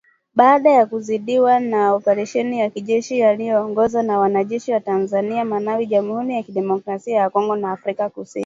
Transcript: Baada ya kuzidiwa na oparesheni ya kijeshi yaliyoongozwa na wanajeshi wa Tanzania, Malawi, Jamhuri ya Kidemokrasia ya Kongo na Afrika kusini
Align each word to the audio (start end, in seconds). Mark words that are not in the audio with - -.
Baada 0.35 0.69
ya 0.69 0.85
kuzidiwa 0.85 1.59
na 1.59 1.93
oparesheni 1.93 2.59
ya 2.59 2.69
kijeshi 2.69 3.19
yaliyoongozwa 3.19 4.03
na 4.03 4.19
wanajeshi 4.19 4.71
wa 4.71 4.79
Tanzania, 4.79 5.45
Malawi, 5.45 5.85
Jamhuri 5.87 6.33
ya 6.35 6.43
Kidemokrasia 6.43 7.17
ya 7.17 7.29
Kongo 7.29 7.55
na 7.55 7.71
Afrika 7.71 8.09
kusini 8.09 8.39